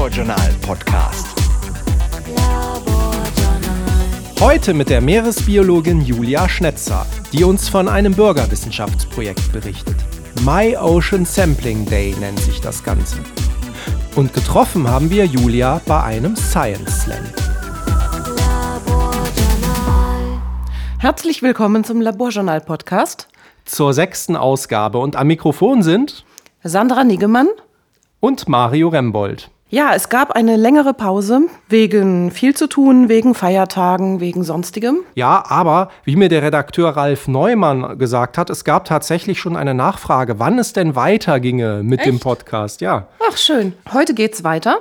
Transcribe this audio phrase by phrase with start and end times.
[0.00, 1.26] Laborjournal Podcast.
[4.40, 7.04] Heute mit der Meeresbiologin Julia Schnetzer,
[7.34, 9.96] die uns von einem Bürgerwissenschaftsprojekt berichtet.
[10.42, 13.18] My Ocean Sampling Day nennt sich das Ganze.
[14.16, 17.24] Und getroffen haben wir Julia bei einem Science Slam.
[20.98, 23.28] Herzlich willkommen zum Laborjournal Podcast.
[23.66, 26.24] Zur sechsten Ausgabe und am Mikrofon sind
[26.62, 27.48] Sandra Niggemann
[28.20, 29.50] und Mario Rembold.
[29.72, 34.98] Ja, es gab eine längere Pause wegen viel zu tun, wegen Feiertagen, wegen sonstigem.
[35.14, 39.72] Ja, aber wie mir der Redakteur Ralf Neumann gesagt hat, es gab tatsächlich schon eine
[39.72, 42.08] Nachfrage, wann es denn weiterginge mit Echt?
[42.08, 42.80] dem Podcast.
[42.80, 43.06] Ja.
[43.30, 43.74] Ach schön.
[43.92, 44.78] Heute geht's weiter.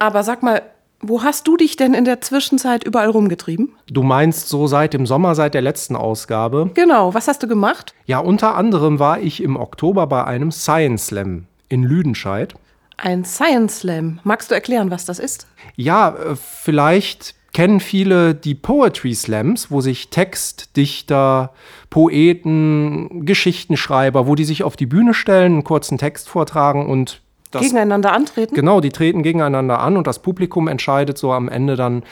[0.00, 0.62] Aber sag mal,
[1.00, 3.72] wo hast du dich denn in der Zwischenzeit überall rumgetrieben?
[3.86, 6.72] Du meinst so seit dem Sommer, seit der letzten Ausgabe?
[6.74, 7.94] Genau, was hast du gemacht?
[8.06, 12.56] Ja, unter anderem war ich im Oktober bei einem Science Slam in Lüdenscheid.
[12.96, 14.20] Ein Science Slam.
[14.24, 15.46] Magst du erklären, was das ist?
[15.76, 21.52] Ja, äh, vielleicht kennen viele die Poetry Slams, wo sich Textdichter,
[21.90, 27.20] Poeten, Geschichtenschreiber, wo die sich auf die Bühne stellen, einen kurzen Text vortragen und
[27.50, 28.54] das, gegeneinander antreten?
[28.54, 32.02] Genau, die treten gegeneinander an und das Publikum entscheidet so am Ende dann,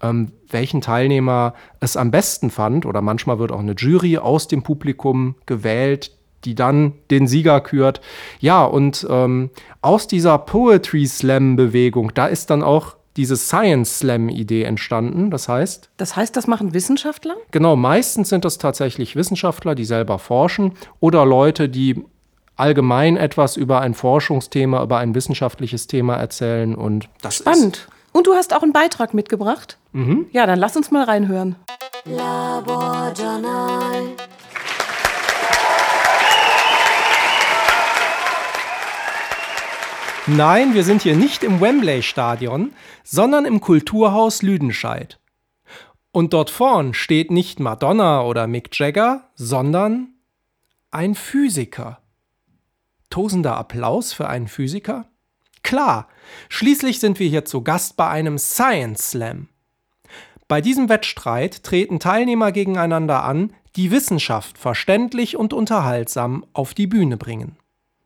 [0.00, 2.86] ähm, welchen Teilnehmer es am besten fand.
[2.86, 6.12] Oder manchmal wird auch eine Jury aus dem Publikum gewählt,
[6.44, 8.00] die dann den Sieger kürt.
[8.40, 9.50] Ja, und ähm,
[9.80, 15.30] aus dieser Poetry Slam-Bewegung, da ist dann auch diese Science Slam-Idee entstanden.
[15.30, 15.90] Das heißt.
[15.96, 17.36] Das heißt, das machen Wissenschaftler?
[17.50, 22.04] Genau, meistens sind das tatsächlich Wissenschaftler, die selber forschen oder Leute, die
[22.56, 26.74] allgemein etwas über ein Forschungsthema, über ein wissenschaftliches Thema erzählen.
[26.74, 27.88] Und das Spannend.
[28.12, 29.78] Und du hast auch einen Beitrag mitgebracht?
[29.92, 30.26] Mhm.
[30.30, 31.56] Ja, dann lass uns mal reinhören.
[32.04, 34.14] Laborjournal.
[40.26, 45.20] Nein, wir sind hier nicht im Wembley-Stadion, sondern im Kulturhaus Lüdenscheid.
[46.12, 50.14] Und dort vorn steht nicht Madonna oder Mick Jagger, sondern
[50.90, 52.00] ein Physiker.
[53.10, 55.10] Tosender Applaus für einen Physiker?
[55.62, 56.08] Klar,
[56.48, 59.48] schließlich sind wir hier zu Gast bei einem Science Slam.
[60.48, 67.18] Bei diesem Wettstreit treten Teilnehmer gegeneinander an, die Wissenschaft verständlich und unterhaltsam auf die Bühne
[67.18, 67.58] bringen.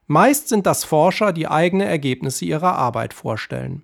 [0.09, 3.83] Meist sind das Forscher, die eigene Ergebnisse ihrer Arbeit vorstellen.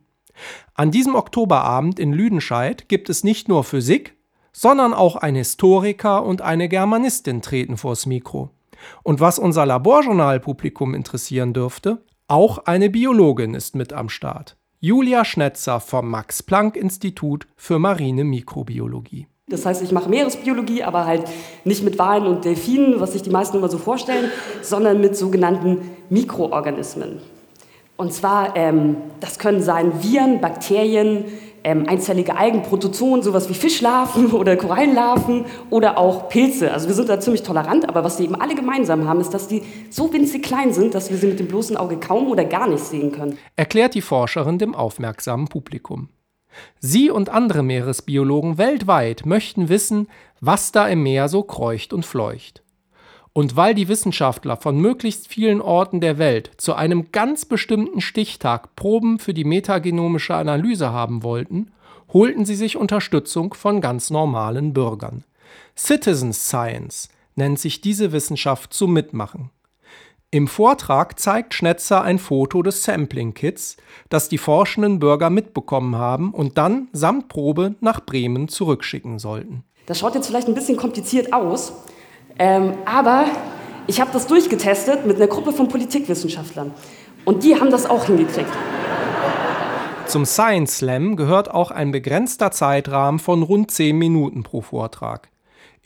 [0.75, 4.17] An diesem Oktoberabend in Lüdenscheid gibt es nicht nur Physik,
[4.51, 8.51] sondern auch ein Historiker und eine Germanistin treten vors Mikro.
[9.03, 14.57] Und was unser Laborjournalpublikum interessieren dürfte, auch eine Biologin ist mit am Start.
[14.81, 19.29] Julia Schnetzer vom Max Planck Institut für marine Mikrobiologie.
[19.47, 21.25] Das heißt, ich mache Meeresbiologie, aber halt
[21.65, 24.31] nicht mit Walen und Delfinen, was sich die meisten immer so vorstellen,
[24.63, 27.21] sondern mit sogenannten Mikroorganismen.
[27.97, 31.27] Und zwar, ähm, das können sein Viren, Bakterien,
[31.63, 36.73] ähm, einzellige Algen, Protozoen, sowas wie Fischlarven oder Korallenlarven oder auch Pilze.
[36.73, 39.47] Also wir sind da ziemlich tolerant, aber was sie eben alle gemeinsam haben, ist, dass
[39.47, 42.67] die so winzig klein sind, dass wir sie mit dem bloßen Auge kaum oder gar
[42.67, 43.39] nicht sehen können.
[43.57, 46.09] Erklärt die Forscherin dem aufmerksamen Publikum.
[46.81, 50.09] Sie und andere Meeresbiologen weltweit möchten wissen,
[50.41, 52.63] was da im Meer so kreucht und fleucht.
[53.33, 58.77] Und weil die Wissenschaftler von möglichst vielen Orten der Welt zu einem ganz bestimmten Stichtag
[58.77, 61.73] Proben für die metagenomische Analyse haben wollten,
[62.13, 65.25] holten sie sich Unterstützung von ganz normalen Bürgern.
[65.77, 69.51] Citizen Science nennt sich diese Wissenschaft zum Mitmachen.
[70.35, 73.77] Im Vortrag zeigt Schnetzer ein Foto des Sampling-Kits,
[74.09, 79.63] das die forschenden Bürger mitbekommen haben und dann samt Probe nach Bremen zurückschicken sollten.
[79.87, 81.73] Das schaut jetzt vielleicht ein bisschen kompliziert aus,
[82.37, 83.27] ähm, aber
[83.87, 86.73] ich habe das durchgetestet mit einer Gruppe von Politikwissenschaftlern
[87.25, 88.51] und die haben das auch hingekriegt.
[90.07, 95.29] Zum Science Slam gehört auch ein begrenzter Zeitrahmen von rund 10 Minuten pro Vortrag.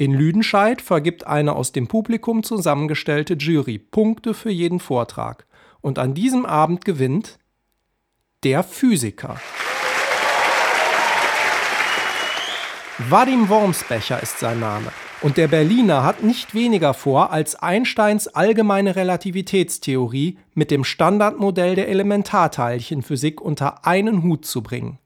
[0.00, 5.44] In Lüdenscheid vergibt eine aus dem Publikum zusammengestellte Jury Punkte für jeden Vortrag.
[5.80, 7.40] Und an diesem Abend gewinnt
[8.44, 9.40] der Physiker.
[13.08, 14.92] Vadim Wormsbecher ist sein Name.
[15.20, 21.88] Und der Berliner hat nicht weniger vor, als Einsteins allgemeine Relativitätstheorie mit dem Standardmodell der
[21.88, 25.00] Elementarteilchenphysik unter einen Hut zu bringen.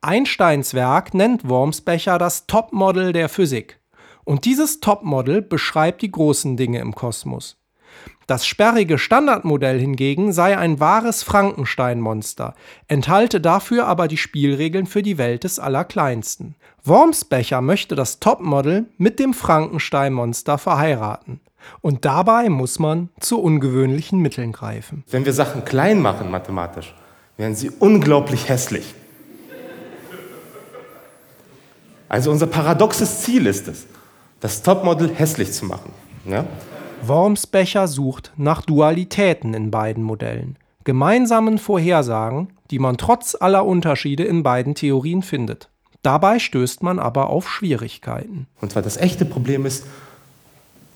[0.00, 3.80] Einsteins Werk nennt Wormsbecher das Topmodel der Physik.
[4.24, 7.56] Und dieses Topmodel beschreibt die großen Dinge im Kosmos.
[8.26, 12.54] Das sperrige Standardmodell hingegen sei ein wahres Frankenstein-Monster,
[12.88, 16.54] enthalte dafür aber die Spielregeln für die Welt des Allerkleinsten.
[16.84, 21.40] Wormsbecher möchte das Topmodel mit dem Frankenstein-Monster verheiraten.
[21.80, 25.04] Und dabei muss man zu ungewöhnlichen Mitteln greifen.
[25.10, 26.94] Wenn wir Sachen klein machen mathematisch,
[27.36, 28.94] wären sie unglaublich hässlich.
[32.08, 33.86] Also unser paradoxes Ziel ist es,
[34.44, 35.90] das Topmodel hässlich zu machen.
[36.26, 36.44] Ja?
[37.00, 44.42] Wormsbecher sucht nach Dualitäten in beiden Modellen, gemeinsamen Vorhersagen, die man trotz aller Unterschiede in
[44.42, 45.70] beiden Theorien findet.
[46.02, 48.46] Dabei stößt man aber auf Schwierigkeiten.
[48.60, 49.86] Und zwar das echte Problem ist,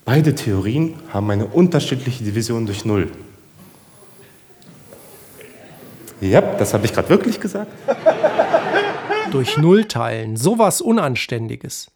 [0.04, 3.10] beide Theorien haben eine unterschiedliche Division durch Null.
[6.20, 7.72] Ja, das habe ich gerade wirklich gesagt.
[9.30, 11.90] Durch Null teilen, sowas Unanständiges.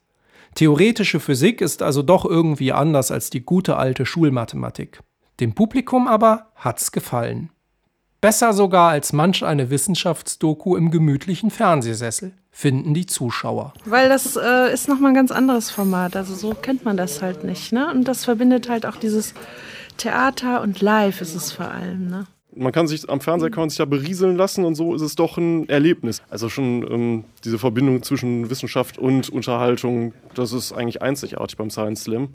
[0.55, 5.01] Theoretische Physik ist also doch irgendwie anders als die gute alte Schulmathematik.
[5.41, 7.51] Dem Publikum aber hat's gefallen.
[8.21, 13.73] Besser sogar als manch eine Wissenschaftsdoku im gemütlichen Fernsehsessel, finden die Zuschauer.
[13.85, 16.15] Weil das äh, ist nochmal ein ganz anderes Format.
[16.15, 17.73] Also so kennt man das halt nicht.
[17.73, 17.91] Ne?
[17.91, 19.35] Und das verbindet halt auch dieses
[19.97, 22.09] Theater und Live ist es vor allem.
[22.09, 22.27] Ne?
[22.55, 25.15] Man kann sich am Fernseher kann man sich ja berieseln lassen und so ist es
[25.15, 26.23] doch ein Erlebnis.
[26.29, 32.05] Also schon ähm, diese Verbindung zwischen Wissenschaft und Unterhaltung, das ist eigentlich einzigartig beim Science
[32.05, 32.29] Slam.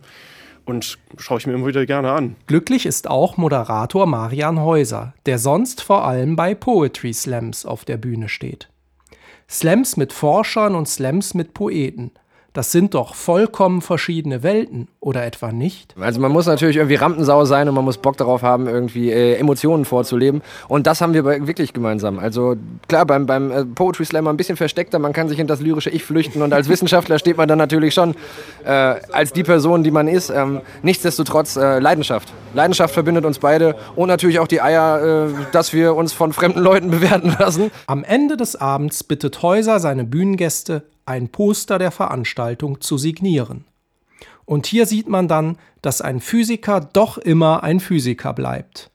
[0.65, 2.35] Und schaue ich mir immer wieder gerne an.
[2.47, 7.95] Glücklich ist auch Moderator Marian Häuser, der sonst vor allem bei Poetry Slams auf der
[7.95, 8.67] Bühne steht.
[9.49, 12.11] Slams mit Forschern und Slams mit Poeten.
[12.57, 15.95] Das sind doch vollkommen verschiedene Welten, oder etwa nicht?
[15.97, 19.35] Also man muss natürlich irgendwie Rampensau sein und man muss Bock darauf haben, irgendwie äh,
[19.35, 20.41] Emotionen vorzuleben.
[20.67, 22.19] Und das haben wir wirklich gemeinsam.
[22.19, 22.55] Also
[22.89, 25.91] klar, beim, beim äh, Poetry Slammer ein bisschen versteckter, man kann sich in das lyrische
[25.91, 28.15] Ich flüchten und als Wissenschaftler steht man dann natürlich schon
[28.65, 30.29] äh, als die Person, die man ist.
[30.29, 32.33] Ähm, nichtsdestotrotz äh, Leidenschaft.
[32.53, 36.59] Leidenschaft verbindet uns beide und natürlich auch die Eier, äh, dass wir uns von fremden
[36.59, 37.71] Leuten bewerten lassen.
[37.85, 43.65] Am Ende des Abends bittet Häuser seine Bühnengäste, ein Poster der Veranstaltung zu signieren.
[44.45, 48.91] Und hier sieht man dann, dass ein Physiker doch immer ein Physiker bleibt.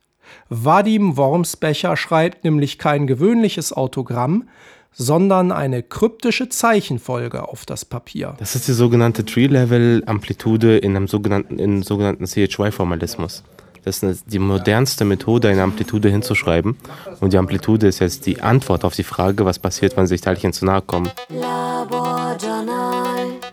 [0.48, 4.48] Vadim Wormsbecher schreibt nämlich kein gewöhnliches Autogramm,
[4.92, 8.34] sondern eine kryptische Zeichenfolge auf das Papier.
[8.38, 13.42] Das ist die sogenannte Tree-Level-Amplitude in einem sogenannten, in sogenannten CHY-Formalismus.
[13.84, 16.76] Das ist die modernste Methode, eine Amplitude hinzuschreiben.
[17.20, 20.52] Und die Amplitude ist jetzt die Antwort auf die Frage, was passiert, wenn sich Teilchen
[20.52, 21.10] zu nahe kommen.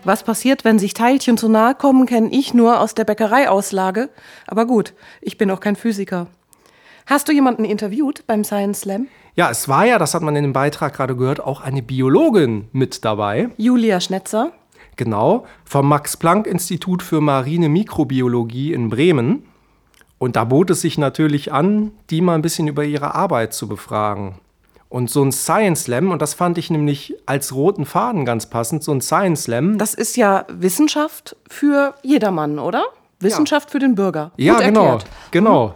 [0.04, 4.08] Was passiert, wenn sich Teilchen zu nahe kommen, kenne ich nur aus der Bäckereiauslage.
[4.46, 6.28] Aber gut, ich bin auch kein Physiker.
[7.06, 9.08] Hast du jemanden interviewt beim Science Slam?
[9.34, 12.68] Ja, es war ja, das hat man in dem Beitrag gerade gehört, auch eine Biologin
[12.72, 13.48] mit dabei.
[13.56, 14.52] Julia Schnetzer.
[14.96, 19.49] Genau, vom Max-Planck-Institut für marine Mikrobiologie in Bremen.
[20.20, 23.66] Und da bot es sich natürlich an, die mal ein bisschen über ihre Arbeit zu
[23.66, 24.34] befragen.
[24.90, 28.84] Und so ein Science Slam, und das fand ich nämlich als roten Faden ganz passend,
[28.84, 29.78] so ein Science Slam.
[29.78, 32.84] Das ist ja Wissenschaft für jedermann, oder?
[33.18, 33.72] Wissenschaft ja.
[33.72, 34.32] für den Bürger.
[34.36, 34.82] Ja, Gut genau.
[34.82, 35.06] Erklärt.
[35.30, 35.66] Genau.
[35.68, 35.72] Mhm.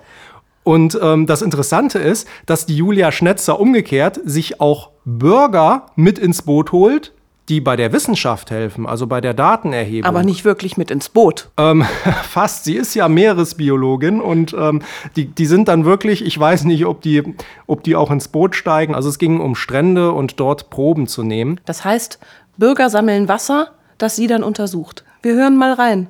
[0.63, 6.43] Und ähm, das Interessante ist, dass die Julia Schnetzer umgekehrt sich auch Bürger mit ins
[6.43, 7.14] Boot holt,
[7.49, 10.09] die bei der Wissenschaft helfen, also bei der Datenerhebung.
[10.09, 11.51] Aber nicht wirklich mit ins Boot.
[11.59, 11.85] Ähm,
[12.23, 12.65] fast.
[12.65, 14.83] Sie ist ja Meeresbiologin und ähm,
[15.17, 17.23] die, die sind dann wirklich, ich weiß nicht, ob die,
[17.67, 18.95] ob die auch ins Boot steigen.
[18.95, 21.61] Also es ging um Strände und dort Proben zu nehmen.
[21.67, 22.19] Das heißt,
[22.57, 25.05] Bürger sammeln Wasser, das sie dann untersucht.
[25.23, 26.09] Wir hören mal rein.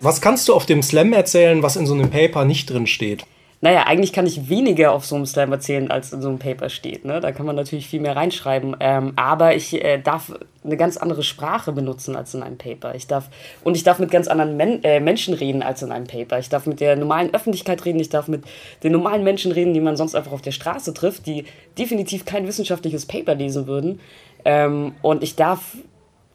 [0.00, 3.24] Was kannst du auf dem Slam erzählen, was in so einem Paper nicht drin steht?
[3.66, 6.68] Naja, eigentlich kann ich weniger auf so einem Slam erzählen, als in so einem Paper
[6.68, 7.04] steht.
[7.04, 7.18] Ne?
[7.18, 8.76] Da kann man natürlich viel mehr reinschreiben.
[8.78, 10.32] Ähm, aber ich äh, darf
[10.62, 12.94] eine ganz andere Sprache benutzen als in einem Paper.
[12.94, 13.28] Ich darf,
[13.64, 16.38] und ich darf mit ganz anderen Men äh, Menschen reden als in einem Paper.
[16.38, 18.44] Ich darf mit der normalen Öffentlichkeit reden, ich darf mit
[18.84, 21.44] den normalen Menschen reden, die man sonst einfach auf der Straße trifft, die
[21.76, 23.98] definitiv kein wissenschaftliches Paper lesen würden.
[24.44, 25.76] Ähm, und ich darf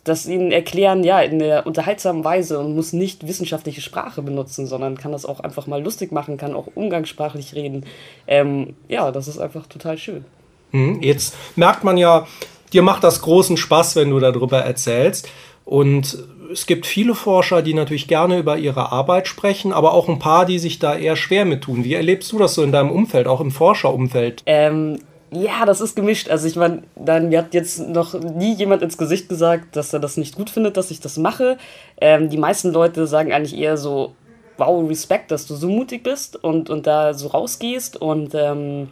[0.04, 4.98] das ihnen erklären, ja, in der unterhaltsamen Weise und muss nicht wissenschaftliche Sprache benutzen, sondern
[4.98, 7.86] kann das auch einfach mal lustig machen, kann auch umgangssprachlich reden.
[8.28, 10.26] Ähm, ja, das ist einfach total schön.
[10.72, 12.26] Hm, jetzt merkt man ja,
[12.74, 15.30] dir macht das großen Spaß, wenn du darüber erzählst.
[15.66, 16.18] Und
[16.52, 20.46] es gibt viele Forscher, die natürlich gerne über ihre Arbeit sprechen, aber auch ein paar,
[20.46, 21.84] die sich da eher schwer mit tun.
[21.84, 24.44] Wie erlebst du das so in deinem Umfeld, auch im Forscherumfeld?
[24.46, 25.00] Ähm,
[25.32, 26.30] ja, das ist gemischt.
[26.30, 30.00] Also ich meine, dann mir hat jetzt noch nie jemand ins Gesicht gesagt, dass er
[30.00, 31.58] das nicht gut findet, dass ich das mache.
[32.00, 34.14] Ähm, die meisten Leute sagen eigentlich eher so,
[34.58, 37.96] wow, Respekt, dass du so mutig bist und, und da so rausgehst.
[37.96, 38.90] Und ähm,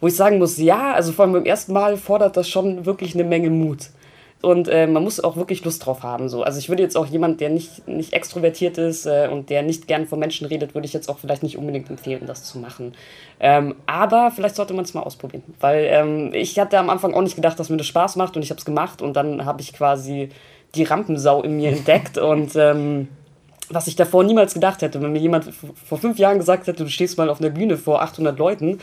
[0.00, 3.14] wo ich sagen muss, ja, also vor allem beim ersten Mal fordert das schon wirklich
[3.14, 3.90] eine Menge Mut.
[4.42, 6.28] Und äh, man muss auch wirklich Lust drauf haben.
[6.28, 6.42] So.
[6.42, 9.86] Also ich würde jetzt auch jemand, der nicht, nicht extrovertiert ist äh, und der nicht
[9.86, 12.92] gern vor Menschen redet, würde ich jetzt auch vielleicht nicht unbedingt empfehlen, das zu machen.
[13.38, 15.44] Ähm, aber vielleicht sollte man es mal ausprobieren.
[15.60, 18.42] Weil ähm, ich hatte am Anfang auch nicht gedacht, dass mir das Spaß macht und
[18.42, 20.30] ich habe es gemacht und dann habe ich quasi
[20.74, 23.08] die Rampensau in mir entdeckt und ähm,
[23.70, 25.00] was ich davor niemals gedacht hätte.
[25.00, 25.50] Wenn mir jemand
[25.86, 28.80] vor fünf Jahren gesagt hätte, du stehst mal auf einer Bühne vor 800 Leuten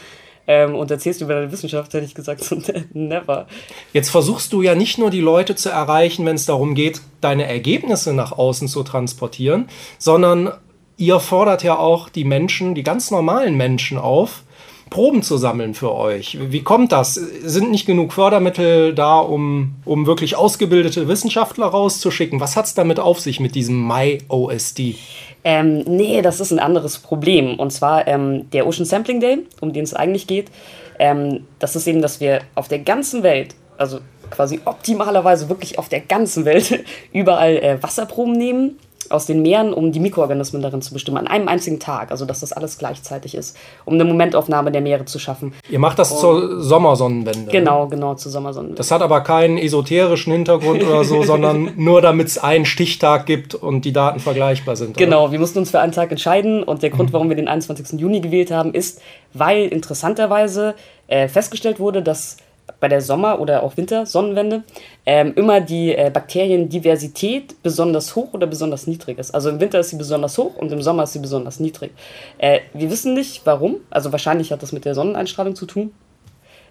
[0.49, 2.57] ähm, und erzählst über deine Wissenschaft, hätte ich gesagt, so,
[2.93, 3.45] never.
[3.93, 7.45] Jetzt versuchst du ja nicht nur die Leute zu erreichen, wenn es darum geht, deine
[7.45, 10.51] Ergebnisse nach außen zu transportieren, sondern
[10.97, 14.43] ihr fordert ja auch die Menschen, die ganz normalen Menschen auf,
[14.89, 16.39] Proben zu sammeln für euch.
[16.49, 17.13] Wie kommt das?
[17.13, 22.39] Sind nicht genug Fördermittel da, um, um wirklich ausgebildete Wissenschaftler rauszuschicken?
[22.39, 24.95] Was hat es damit auf sich mit diesem MyOSD?
[25.43, 27.60] Ähm, nee, das ist ein anderes Problem.
[27.60, 30.51] Und zwar ähm, der Ocean Sampling Day, um den es eigentlich geht.
[31.00, 35.89] Ähm, das ist eben, dass wir auf der ganzen Welt, also quasi optimalerweise wirklich auf
[35.89, 38.77] der ganzen Welt, überall äh, Wasserproben nehmen
[39.09, 42.41] aus den Meeren, um die Mikroorganismen darin zu bestimmen, an einem einzigen Tag, also dass
[42.41, 45.53] das alles gleichzeitig ist, um eine Momentaufnahme der Meere zu schaffen.
[45.69, 47.45] Ihr macht das Und zur Sommersonnenwende.
[47.45, 47.51] Ne?
[47.51, 47.89] Genau, ne?
[47.89, 48.77] genau, zur Sommersonnenwende.
[48.77, 53.55] Das hat aber keinen esoterischen Hintergrund oder so, sondern nur damit es einen Stichtag gibt
[53.55, 54.97] und die Daten vergleichbar sind.
[54.97, 55.31] Genau, oder?
[55.31, 57.13] wir mussten uns für einen Tag entscheiden und der Grund, mhm.
[57.13, 57.99] warum wir den 21.
[57.99, 59.01] Juni gewählt haben, ist,
[59.33, 60.75] weil interessanterweise
[61.07, 62.37] äh, festgestellt wurde, dass
[62.79, 64.63] bei der Sommer- oder auch Wintersonnenwende
[65.05, 69.31] ähm, immer die äh, Bakteriendiversität besonders hoch oder besonders niedrig ist.
[69.31, 71.91] Also im Winter ist sie besonders hoch und im Sommer ist sie besonders niedrig.
[72.38, 75.91] Äh, wir wissen nicht warum, also wahrscheinlich hat das mit der Sonneneinstrahlung zu tun.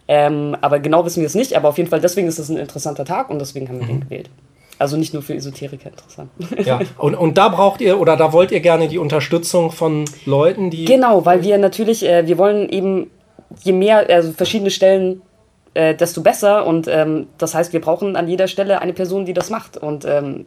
[0.06, 2.56] Ähm, aber genau wissen wir es nicht, aber auf jeden Fall deswegen ist es ein
[2.56, 3.88] interessanter Tag und deswegen haben wir mhm.
[3.88, 4.30] den gewählt.
[4.78, 6.30] Also nicht nur für Esoteriker interessant.
[6.64, 10.70] Ja, und, und da braucht ihr oder da wollt ihr gerne die Unterstützung von Leuten,
[10.70, 10.84] die.
[10.84, 13.10] Genau, weil wir natürlich, äh, wir wollen eben
[13.62, 15.22] je mehr, also verschiedene Stellen
[15.78, 16.66] äh, desto besser.
[16.66, 19.76] Und ähm, das heißt, wir brauchen an jeder Stelle eine Person, die das macht.
[19.76, 20.44] Und ähm,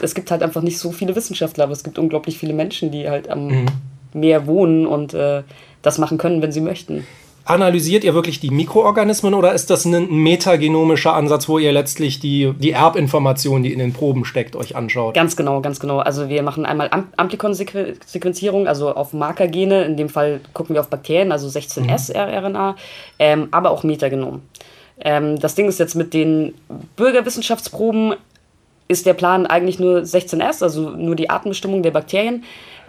[0.00, 3.10] es gibt halt einfach nicht so viele Wissenschaftler, aber es gibt unglaublich viele Menschen, die
[3.10, 3.66] halt am mhm.
[4.12, 5.42] Meer wohnen und äh,
[5.82, 7.04] das machen können, wenn sie möchten
[7.50, 12.54] analysiert ihr wirklich die Mikroorganismen oder ist das ein metagenomischer Ansatz, wo ihr letztlich die,
[12.58, 15.14] die Erbinformation, die in den Proben steckt, euch anschaut?
[15.14, 15.98] Ganz genau, ganz genau.
[15.98, 19.84] Also wir machen einmal Amplikon-Sequenzierung, also auf Markergene.
[19.84, 22.76] In dem Fall gucken wir auf Bakterien, also 16S-RNA, mhm.
[23.18, 24.42] ähm, aber auch Metagenom.
[25.00, 26.54] Ähm, das Ding ist jetzt mit den
[26.96, 28.14] Bürgerwissenschaftsproben
[28.90, 32.42] ist der Plan eigentlich nur 16S, also nur die Artenbestimmung der Bakterien.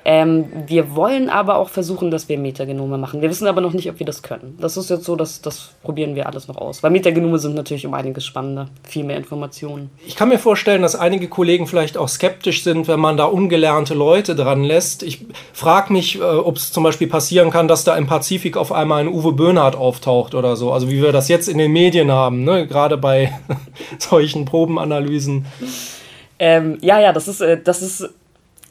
[0.03, 3.21] Ähm, wir wollen aber auch versuchen, dass wir Metagenome machen.
[3.21, 4.57] Wir wissen aber noch nicht, ob wir das können.
[4.59, 6.81] Das ist jetzt so, dass das probieren wir alles noch aus.
[6.81, 9.91] Weil Metagenome sind natürlich um einiges spannender, viel mehr Informationen.
[10.05, 13.93] Ich kann mir vorstellen, dass einige Kollegen vielleicht auch skeptisch sind, wenn man da ungelernte
[13.93, 15.03] Leute dran lässt.
[15.03, 18.71] Ich frage mich, äh, ob es zum Beispiel passieren kann, dass da im Pazifik auf
[18.71, 20.71] einmal ein Uwe Böhnhardt auftaucht oder so.
[20.71, 22.65] Also wie wir das jetzt in den Medien haben, ne?
[22.65, 23.31] gerade bei
[23.99, 25.45] solchen Probenanalysen.
[26.39, 28.09] Ähm, ja, ja, das ist, äh, das ist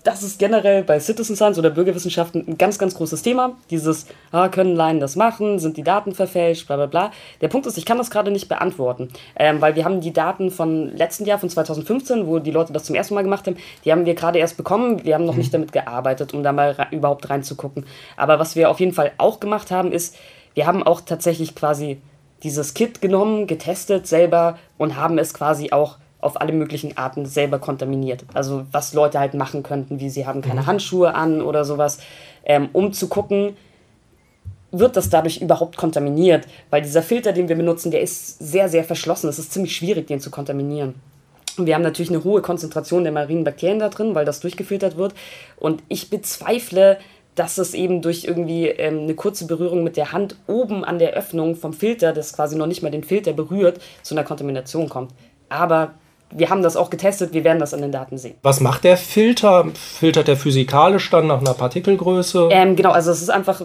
[0.03, 3.57] das ist generell bei Citizen Science oder Bürgerwissenschaften ein ganz, ganz großes Thema.
[3.71, 7.13] Dieses, ah, können Laien das machen, sind die Daten verfälscht, bla bla bla.
[7.41, 10.51] Der Punkt ist, ich kann das gerade nicht beantworten, ähm, weil wir haben die Daten
[10.51, 13.93] von letzten Jahr, von 2015, wo die Leute das zum ersten Mal gemacht haben, die
[13.93, 15.05] haben wir gerade erst bekommen.
[15.05, 15.41] Wir haben noch mhm.
[15.41, 17.85] nicht damit gearbeitet, um da mal überhaupt reinzugucken.
[18.17, 20.17] Aber was wir auf jeden Fall auch gemacht haben, ist,
[20.55, 22.01] wir haben auch tatsächlich quasi
[22.43, 27.59] dieses Kit genommen, getestet selber und haben es quasi auch auf alle möglichen Arten selber
[27.59, 28.25] kontaminiert.
[28.35, 30.67] Also was Leute halt machen könnten, wie sie haben keine mhm.
[30.67, 31.99] Handschuhe an oder sowas,
[32.45, 33.57] ähm, um zu gucken,
[34.73, 36.47] wird das dadurch überhaupt kontaminiert?
[36.71, 39.29] Weil dieser Filter, den wir benutzen, der ist sehr, sehr verschlossen.
[39.29, 40.95] Es ist ziemlich schwierig, den zu kontaminieren.
[41.59, 44.97] Und wir haben natürlich eine hohe Konzentration der marinen Bakterien da drin, weil das durchgefiltert
[44.97, 45.15] wird.
[45.57, 46.99] Und ich bezweifle,
[47.35, 51.13] dass es eben durch irgendwie ähm, eine kurze Berührung mit der Hand oben an der
[51.13, 55.13] Öffnung vom Filter, das quasi noch nicht mal den Filter berührt, zu einer Kontamination kommt.
[55.49, 55.95] Aber
[56.31, 58.35] wir haben das auch getestet, wir werden das an den Daten sehen.
[58.43, 59.67] Was macht der Filter?
[59.75, 62.49] Filtert der physikalisch dann nach einer Partikelgröße?
[62.51, 63.63] Ähm, genau, also es ist einfach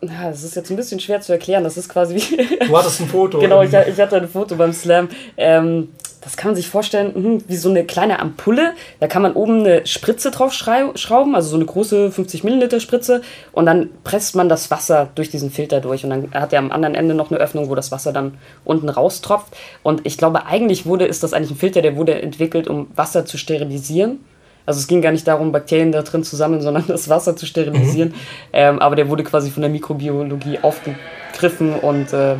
[0.00, 1.64] das ist jetzt ein bisschen schwer zu erklären.
[1.64, 2.66] Das ist quasi wie.
[2.66, 3.38] Du hattest ein Foto.
[3.40, 5.08] genau, ich, ich, hatte ein Foto beim Slam.
[5.36, 5.88] Ähm,
[6.26, 8.72] das kann man sich vorstellen mh, wie so eine kleine Ampulle.
[8.98, 13.22] Da kann man oben eine Spritze drauf schrauben, also so eine große 50 Milliliter Spritze.
[13.52, 16.02] Und dann presst man das Wasser durch diesen Filter durch.
[16.02, 18.88] Und dann hat er am anderen Ende noch eine Öffnung, wo das Wasser dann unten
[18.88, 19.56] raustropft.
[19.84, 23.24] Und ich glaube, eigentlich wurde, ist das eigentlich ein Filter, der wurde entwickelt, um Wasser
[23.24, 24.18] zu sterilisieren.
[24.66, 27.46] Also es ging gar nicht darum, Bakterien da drin zu sammeln, sondern das Wasser zu
[27.46, 28.08] sterilisieren.
[28.08, 28.14] Mhm.
[28.52, 32.34] Ähm, aber der wurde quasi von der Mikrobiologie aufgegriffen und äh,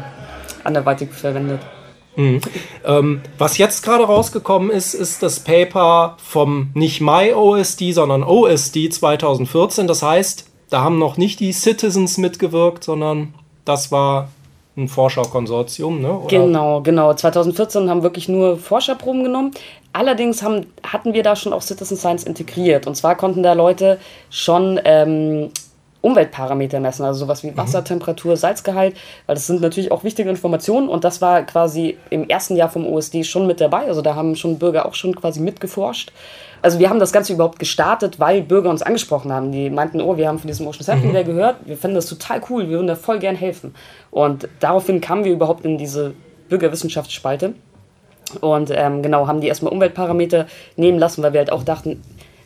[0.64, 1.60] anderweitig verwendet.
[2.16, 2.40] Mhm.
[2.84, 9.86] Ähm, was jetzt gerade rausgekommen ist, ist das Paper vom nicht MyOSD, sondern OSD 2014.
[9.86, 14.28] Das heißt, da haben noch nicht die Citizens mitgewirkt, sondern das war
[14.76, 16.18] ein Forscherkonsortium, ne?
[16.18, 16.28] Oder?
[16.28, 17.14] Genau, genau.
[17.14, 19.52] 2014 haben wirklich nur Forscherproben genommen.
[19.92, 22.86] Allerdings haben, hatten wir da schon auch Citizen Science integriert.
[22.86, 25.50] Und zwar konnten da Leute schon ähm,
[26.06, 28.96] Umweltparameter messen, also sowas wie Wassertemperatur, Salzgehalt,
[29.26, 32.86] weil das sind natürlich auch wichtige Informationen und das war quasi im ersten Jahr vom
[32.86, 36.12] OSD schon mit dabei, also da haben schon Bürger auch schon quasi mitgeforscht.
[36.62, 39.52] Also wir haben das Ganze überhaupt gestartet, weil Bürger uns angesprochen haben.
[39.52, 42.40] Die meinten, oh, wir haben von diesem Ocean Sampling Day gehört, wir finden das total
[42.48, 43.74] cool, wir würden da voll gern helfen.
[44.10, 46.14] Und daraufhin kamen wir überhaupt in diese
[46.48, 47.54] Bürgerwissenschaftsspalte
[48.40, 50.46] und ähm, genau, haben die erstmal Umweltparameter
[50.76, 52.02] nehmen lassen, weil wir halt auch dachten,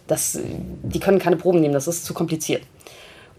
[0.06, 0.38] das,
[0.82, 2.62] die können keine Proben nehmen, das ist zu kompliziert.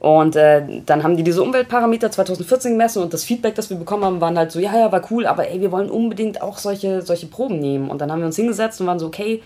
[0.02, 4.04] Und äh, dann haben die diese Umweltparameter 2014 gemessen und das Feedback, das wir bekommen
[4.04, 7.04] haben, waren halt so, ja, ja, war cool, aber ey, wir wollen unbedingt auch solche,
[7.04, 7.88] solche Proben nehmen.
[7.92, 9.44] Und dann haben wir uns hingesetzt und waren so, okay,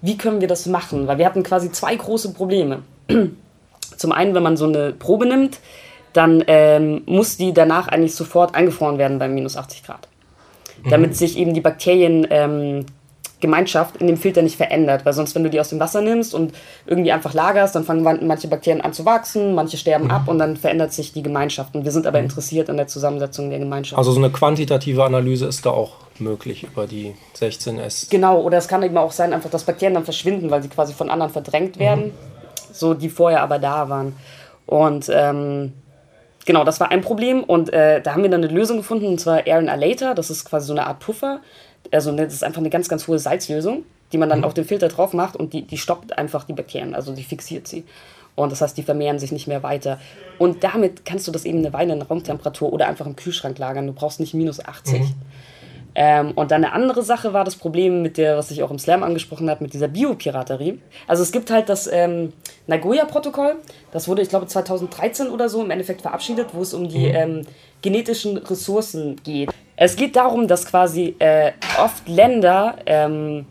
[0.00, 1.06] wie können wir das machen?
[1.06, 2.82] Weil wir hatten quasi zwei große Probleme.
[3.96, 5.60] Zum einen, wenn man so eine Probe nimmt,
[6.12, 10.08] dann ähm, muss die danach eigentlich sofort eingefroren werden bei minus 80 Grad.
[10.90, 11.14] Damit Mhm.
[11.14, 12.86] sich eben die Bakterien ähm,
[13.42, 16.34] Gemeinschaft in dem Filter nicht verändert, weil sonst, wenn du die aus dem Wasser nimmst
[16.34, 16.54] und
[16.86, 20.10] irgendwie einfach lagerst, dann fangen man- manche Bakterien an zu wachsen, manche sterben Mhm.
[20.12, 21.74] ab und dann verändert sich die Gemeinschaft.
[21.74, 23.98] Und wir sind aber interessiert an der Zusammensetzung der Gemeinschaft.
[23.98, 28.08] Also so eine quantitative Analyse ist da auch möglich über die 16S.
[28.08, 30.94] Genau, oder es kann eben auch sein, einfach, dass Bakterien dann verschwinden, weil sie quasi
[30.94, 32.12] von anderen verdrängt werden,
[32.72, 34.14] so die vorher aber da waren.
[34.66, 35.72] Und ähm,
[36.46, 39.20] genau, das war ein Problem und äh, da haben wir dann eine Lösung gefunden, und
[39.20, 41.40] zwar Aaron Alater, das ist quasi so eine Art Puffer.
[41.90, 44.64] Also ne, das ist einfach eine ganz, ganz hohe Salzlösung, die man dann auf den
[44.64, 47.84] Filter drauf macht und die, die stoppt einfach die Bakterien, also die fixiert sie.
[48.34, 50.00] Und das heißt, die vermehren sich nicht mehr weiter.
[50.38, 53.86] Und damit kannst du das eben eine Weile in Raumtemperatur oder einfach im Kühlschrank lagern.
[53.86, 55.02] Du brauchst nicht minus 80.
[55.94, 58.78] Ähm, und dann eine andere Sache war das Problem mit der, was ich auch im
[58.78, 60.78] Slam angesprochen habe, mit dieser Biopiraterie.
[61.06, 62.32] Also es gibt halt das ähm,
[62.66, 63.56] Nagoya-Protokoll,
[63.90, 67.42] das wurde, ich glaube, 2013 oder so im Endeffekt verabschiedet, wo es um die ähm,
[67.82, 69.50] genetischen Ressourcen geht.
[69.76, 73.44] Es geht darum, dass quasi äh, oft Länder, ähm,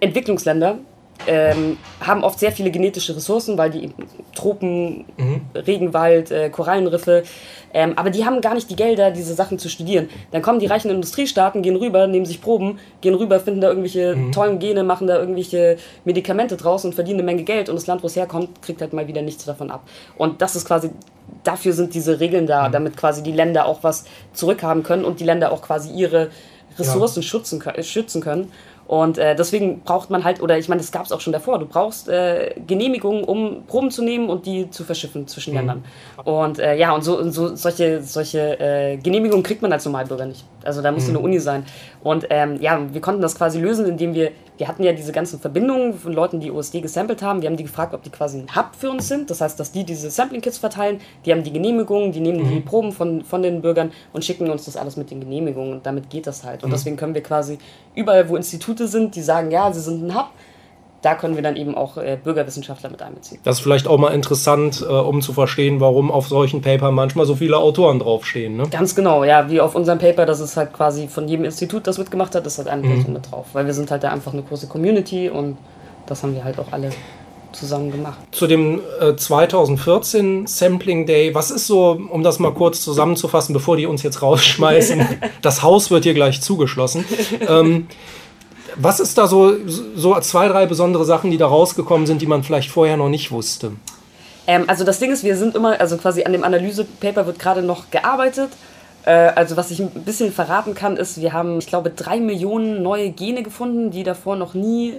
[0.00, 0.78] Entwicklungsländer,
[1.26, 3.90] ähm, haben oft sehr viele genetische Ressourcen, weil die
[4.34, 5.04] Tropen,
[5.54, 7.24] Regenwald, äh, Korallenriffe,
[7.72, 10.08] ähm, aber die haben gar nicht die Gelder, diese Sachen zu studieren.
[10.32, 14.16] Dann kommen die reichen Industriestaaten, gehen rüber, nehmen sich Proben, gehen rüber, finden da irgendwelche
[14.32, 18.02] tollen Gene, machen da irgendwelche Medikamente draus und verdienen eine Menge Geld und das Land,
[18.02, 19.82] wo es herkommt, kriegt halt mal wieder nichts davon ab.
[20.16, 20.90] Und das ist quasi,
[21.44, 25.24] dafür sind diese Regeln da, damit quasi die Länder auch was zurückhaben können und die
[25.24, 26.30] Länder auch quasi ihre
[26.78, 28.50] Ressourcen schützen, kö- schützen können.
[28.90, 31.60] Und äh, deswegen braucht man halt, oder ich meine, das gab es auch schon davor,
[31.60, 35.84] du brauchst äh, Genehmigungen, um Proben zu nehmen und die zu verschiffen zwischen Ländern.
[36.24, 40.26] Und äh, ja, und so, und so solche, solche äh, Genehmigungen kriegt man als Normalbürger
[40.26, 40.44] nicht.
[40.64, 41.64] Also da muss eine Uni sein.
[42.02, 45.38] Und ähm, ja, wir konnten das quasi lösen, indem wir, wir hatten ja diese ganzen
[45.38, 47.42] Verbindungen von Leuten, die OSD gesampelt haben.
[47.42, 49.30] Wir haben die gefragt, ob die quasi ein Hub für uns sind.
[49.30, 52.92] Das heißt, dass die diese Sampling-Kits verteilen, die haben die Genehmigungen, die nehmen die Proben
[52.92, 55.74] von, von den Bürgern und schicken uns das alles mit den Genehmigungen.
[55.74, 56.64] Und damit geht das halt.
[56.64, 57.58] Und deswegen können wir quasi
[57.94, 60.28] überall, wo Institute sind, die sagen, ja, sie sind ein Hub,
[61.02, 63.40] da können wir dann eben auch äh, Bürgerwissenschaftler mit einbeziehen.
[63.44, 67.24] Das ist vielleicht auch mal interessant, äh, um zu verstehen, warum auf solchen Papern manchmal
[67.26, 68.56] so viele Autoren draufstehen.
[68.56, 68.64] Ne?
[68.70, 71.98] Ganz genau, ja, wie auf unserem Paper, das ist halt quasi von jedem Institut, das
[71.98, 73.46] mitgemacht hat, ist halt eine Person mit drauf.
[73.52, 75.56] Weil wir sind halt da einfach eine große Community und
[76.06, 76.90] das haben wir halt auch alle
[77.52, 78.18] zusammen gemacht.
[78.30, 83.76] Zu dem äh, 2014 Sampling Day, was ist so, um das mal kurz zusammenzufassen, bevor
[83.76, 85.06] die uns jetzt rausschmeißen,
[85.42, 87.04] das Haus wird hier gleich zugeschlossen.
[87.48, 87.88] Ähm,
[88.76, 92.42] was ist da so, so zwei, drei besondere Sachen, die da rausgekommen sind, die man
[92.42, 93.72] vielleicht vorher noch nicht wusste?
[94.46, 97.62] Ähm, also das Ding ist, wir sind immer, also quasi an dem Analysepaper wird gerade
[97.62, 98.50] noch gearbeitet.
[99.04, 102.82] Äh, also was ich ein bisschen verraten kann, ist, wir haben, ich glaube, drei Millionen
[102.82, 104.94] neue Gene gefunden, die davor noch nie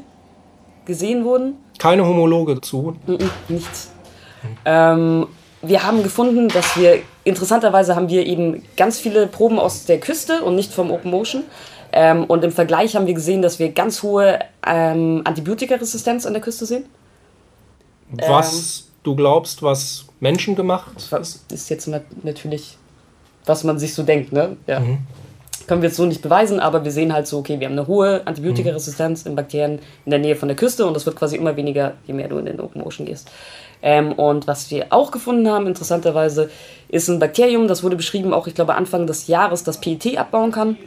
[0.86, 1.56] gesehen wurden.
[1.78, 2.96] Keine Homologe zu.
[3.48, 3.92] Nichts.
[4.66, 5.28] Ähm,
[5.62, 10.42] wir haben gefunden, dass wir, interessanterweise haben wir eben ganz viele Proben aus der Küste
[10.44, 11.44] und nicht vom Open Ocean.
[11.94, 16.42] Ähm, und im Vergleich haben wir gesehen, dass wir ganz hohe ähm, Antibiotikaresistenz an der
[16.42, 16.86] Küste sehen.
[18.12, 21.12] Was du glaubst, was Menschen gemacht ist?
[21.12, 22.78] Das ist jetzt nat natürlich,
[23.46, 24.58] was man sich so denkt, ne?
[24.68, 24.82] Ja.
[25.68, 27.88] Können wir jetzt so nicht beweisen, aber wir sehen halt so, okay, wir haben eine
[27.88, 31.56] hohe Antibiotikaresistenz in Bakterien in der Nähe von der Küste und das wird quasi immer
[31.56, 33.30] weniger, je mehr du in den Open Ocean gehst.
[33.82, 36.50] Ähm, und was wir auch gefunden haben, interessanterweise,
[36.90, 40.52] ist ein Bakterium, das wurde beschrieben, auch ich glaube Anfang des Jahres, das PET abbauen
[40.52, 40.78] kann.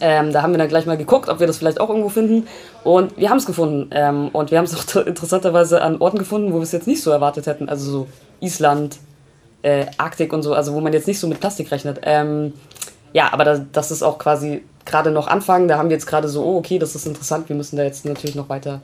[0.00, 2.46] Ähm, da haben wir dann gleich mal geguckt, ob wir das vielleicht auch irgendwo finden.
[2.84, 3.90] Und wir haben es gefunden.
[3.92, 7.02] Ähm, und wir haben es auch interessanterweise an Orten gefunden, wo wir es jetzt nicht
[7.02, 7.68] so erwartet hätten.
[7.68, 8.06] Also so
[8.40, 8.98] Island,
[9.62, 12.00] äh, Arktik und so, also wo man jetzt nicht so mit Plastik rechnet.
[12.02, 12.52] Ähm,
[13.12, 15.68] ja, aber das, das ist auch quasi gerade noch Anfang.
[15.68, 17.48] Da haben wir jetzt gerade so, oh, okay, das ist interessant.
[17.48, 18.80] Wir müssen da jetzt natürlich noch weiter,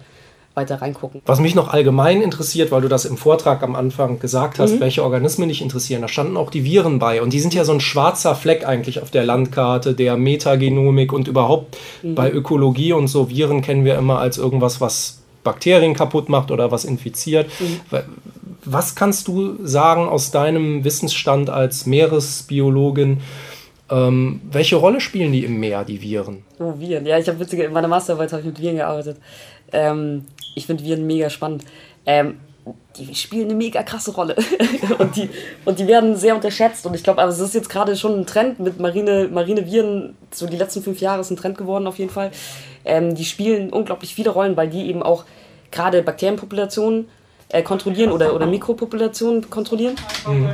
[0.55, 1.23] weiter reingucken.
[1.27, 5.03] Was mich noch allgemein interessiert, weil du das im Vortrag am Anfang gesagt hast, welche
[5.03, 7.23] Organismen dich interessieren, da standen auch die Viren bei.
[7.23, 11.29] Und die sind ja so ein schwarzer Fleck eigentlich auf der Landkarte der Metagenomik und
[11.29, 13.31] überhaupt bei Ökologie und so.
[13.31, 17.47] Viren kennen wir immer als irgendwas, was Bakterien kaputt macht oder was infiziert.
[17.91, 18.03] Wa-
[18.65, 23.21] Was kannst du sagen aus deinem Wissensstand als Meeresbiologin?
[23.91, 26.45] Ähm, welche Rolle spielen die im Meer, die Viren?
[26.61, 27.05] Oh, Viren.
[27.05, 29.17] Ja, ich habe witzige, in meiner Masterarbeit habe ich mit Viren gearbeitet.
[29.73, 31.65] Ähm, ich finde Viren mega spannend.
[32.07, 32.39] Ähm,
[32.97, 34.37] die spielen eine mega krasse Rolle.
[34.99, 35.31] und, die,
[35.65, 36.85] und die werden sehr unterschätzt.
[36.87, 40.15] Und ich glaube, aber es ist jetzt gerade schon ein Trend mit Marine, Marine Viren,
[40.31, 42.31] so die letzten fünf Jahre ist ein Trend geworden auf jeden Fall.
[42.85, 45.25] Ähm, die spielen unglaublich viele Rollen, weil die eben auch
[45.71, 47.09] gerade Bakterienpopulationen
[47.49, 49.95] äh, kontrollieren oder, oder Mikropopulationen kontrollieren.
[50.27, 50.51] Mhm.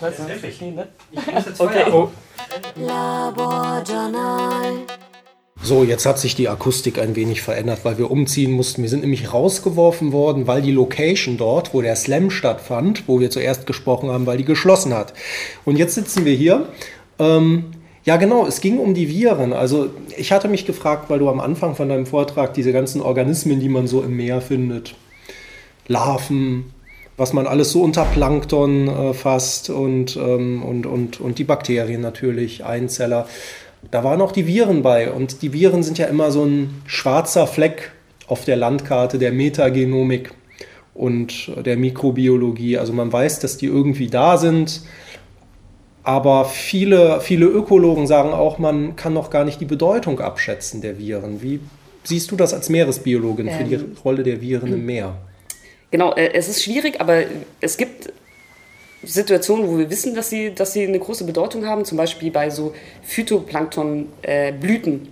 [0.00, 0.42] Was ist das?
[0.44, 1.84] Ich muss jetzt okay.
[1.92, 2.08] Oh.
[2.76, 4.86] Laborjournal.
[5.62, 8.82] So, jetzt hat sich die Akustik ein wenig verändert, weil wir umziehen mussten.
[8.82, 13.30] Wir sind nämlich rausgeworfen worden, weil die Location dort, wo der Slam stattfand, wo wir
[13.30, 15.12] zuerst gesprochen haben, weil die geschlossen hat.
[15.66, 16.66] Und jetzt sitzen wir hier.
[17.18, 17.66] Ähm,
[18.04, 19.52] ja, genau, es ging um die Viren.
[19.52, 23.60] Also ich hatte mich gefragt, weil du am Anfang von deinem Vortrag diese ganzen Organismen,
[23.60, 24.94] die man so im Meer findet,
[25.86, 26.72] Larven,
[27.18, 32.00] was man alles so unter Plankton äh, fasst und, ähm, und, und, und die Bakterien
[32.00, 33.28] natürlich, Einzeller
[33.90, 35.10] da waren auch die Viren bei.
[35.10, 37.92] Und die Viren sind ja immer so ein schwarzer Fleck
[38.26, 40.32] auf der Landkarte der Metagenomik
[40.94, 42.78] und der Mikrobiologie.
[42.78, 44.82] Also man weiß, dass die irgendwie da sind.
[46.02, 50.98] Aber viele, viele Ökologen sagen auch, man kann noch gar nicht die Bedeutung abschätzen der
[50.98, 51.42] Viren.
[51.42, 51.60] Wie
[52.04, 53.96] siehst du das als Meeresbiologin für die ähm.
[54.04, 55.16] Rolle der Viren im Meer?
[55.90, 57.24] Genau, äh, es ist schwierig, aber
[57.60, 58.12] es gibt
[59.02, 62.50] Situationen, wo wir wissen, dass sie, dass sie eine große Bedeutung haben, zum Beispiel bei
[62.50, 64.94] so Phytoplanktonblüten.
[65.02, 65.08] Äh,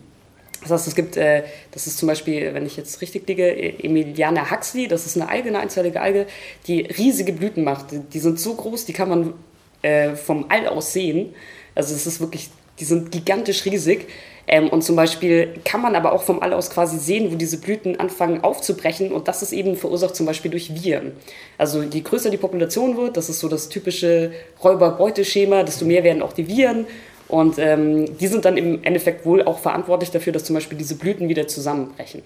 [0.63, 4.51] das heißt, es gibt, äh, das ist zum Beispiel, wenn ich jetzt richtig liege, Emiliana
[4.51, 6.27] Huxley, das ist eine Alge, eine einzellige Alge,
[6.67, 7.93] die riesige Blüten macht.
[7.93, 9.35] Die, die sind so groß, die kann man
[9.83, 11.35] äh, vom All aus sehen.
[11.75, 14.07] Also es ist wirklich, die sind gigantisch riesig.
[14.51, 17.59] Ähm, und zum Beispiel kann man aber auch vom All aus quasi sehen, wo diese
[17.59, 21.13] Blüten anfangen aufzubrechen und das ist eben verursacht zum Beispiel durch Viren.
[21.59, 24.33] Also je größer die Population wird, das ist so das typische
[24.65, 26.87] Räuber-Beuteschema, desto mehr werden auch die Viren
[27.29, 30.95] und ähm, die sind dann im Endeffekt wohl auch verantwortlich dafür, dass zum Beispiel diese
[30.95, 32.23] Blüten wieder zusammenbrechen.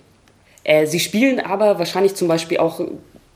[0.63, 2.81] Äh, sie spielen aber wahrscheinlich zum Beispiel auch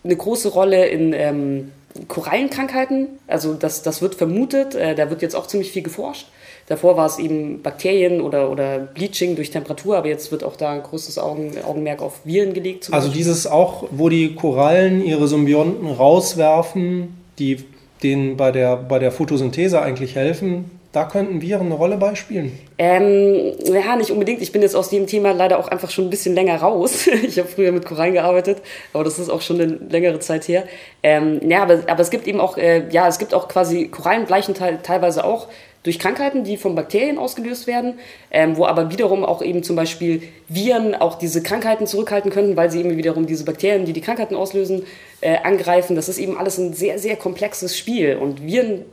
[0.05, 1.73] eine große Rolle in ähm,
[2.07, 3.09] Korallenkrankheiten.
[3.27, 6.29] Also das, das wird vermutet, äh, da wird jetzt auch ziemlich viel geforscht.
[6.67, 10.73] Davor war es eben Bakterien oder, oder Bleaching durch Temperatur, aber jetzt wird auch da
[10.73, 12.89] ein großes Augen, Augenmerk auf Viren gelegt.
[12.91, 17.65] Also dieses auch, wo die Korallen ihre Symbionten rauswerfen, die
[18.03, 22.59] denen bei der, bei der Photosynthese eigentlich helfen, da könnten Viren eine Rolle beispielen?
[22.79, 24.41] Ähm, ja, nicht unbedingt.
[24.41, 27.07] Ich bin jetzt aus dem Thema leider auch einfach schon ein bisschen länger raus.
[27.23, 28.63] ich habe früher mit Korallen gearbeitet,
[28.95, 30.65] aber das ist auch schon eine längere Zeit her.
[31.03, 34.25] Ähm, ja, aber, aber es gibt eben auch, äh, ja, es gibt auch quasi Korallen
[34.25, 35.49] bleichen te teilweise auch
[35.87, 37.95] durch Krankheiten, die von Bakterien ausgelöst werden,
[38.33, 42.73] ähm, wo aber wiederum auch eben zum Beispiel Viren auch diese Krankheiten zurückhalten könnten, weil
[42.73, 44.83] sie eben wiederum diese Bakterien, die die Krankheiten auslösen,
[45.21, 45.95] äh, angreifen.
[45.95, 48.85] Das ist eben alles ein sehr, sehr komplexes Spiel und Viren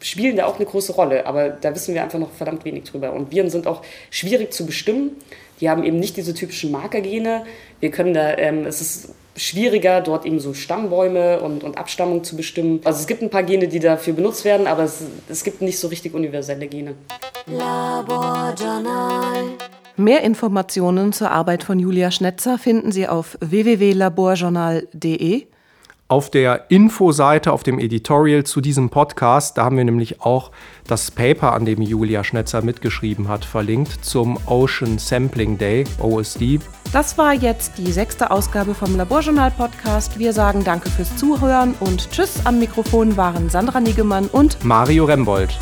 [0.00, 3.12] spielen da auch eine große Rolle, aber da wissen wir einfach noch verdammt wenig drüber.
[3.12, 5.12] Und Viren sind auch schwierig zu bestimmen.
[5.60, 7.44] Die haben eben nicht diese typischen Markergene.
[7.80, 12.36] Wir können da, ähm, es ist schwieriger, dort eben so Stammbäume und, und Abstammung zu
[12.36, 12.80] bestimmen.
[12.84, 15.78] Also es gibt ein paar Gene, die dafür benutzt werden, aber es, es gibt nicht
[15.78, 16.94] so richtig universelle Gene.
[17.46, 19.44] Laborjournal.
[19.98, 25.46] Mehr Informationen zur Arbeit von Julia Schnetzer finden Sie auf www.laborjournal.de
[26.08, 30.50] auf der Infoseite, auf dem Editorial zu diesem Podcast, da haben wir nämlich auch
[30.86, 36.60] das Paper, an dem Julia Schnetzer mitgeschrieben hat, verlinkt zum Ocean Sampling Day, OSD.
[36.92, 40.18] Das war jetzt die sechste Ausgabe vom Laborjournal Podcast.
[40.18, 42.40] Wir sagen Danke fürs Zuhören und Tschüss.
[42.44, 45.58] Am Mikrofon waren Sandra Niggemann und Mario Rembold.